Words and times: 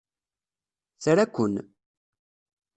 Tra-ken! 1.01 1.55